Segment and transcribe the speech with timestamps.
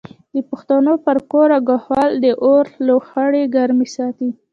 [0.33, 4.29] د پښتنو پر کور او کهول د اور لوخړې ګرمې ساتي.